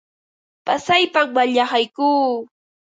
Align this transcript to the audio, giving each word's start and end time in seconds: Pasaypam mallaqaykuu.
Pasaypam 0.65 1.27
mallaqaykuu. 1.35 2.25